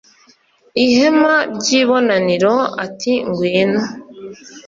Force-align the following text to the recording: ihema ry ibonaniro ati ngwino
ihema 0.85 1.33
ry 1.55 1.67
ibonaniro 1.81 2.55
ati 2.85 3.13
ngwino 3.27 3.81